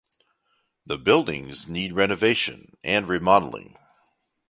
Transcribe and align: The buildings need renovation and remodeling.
The 0.83 0.97
buildings 0.97 1.69
need 1.69 1.93
renovation 1.93 2.75
and 2.83 3.07
remodeling. 3.07 3.77